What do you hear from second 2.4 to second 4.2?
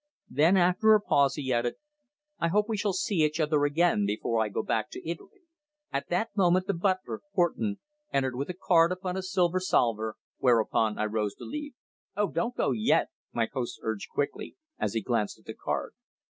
hope we shall see each other again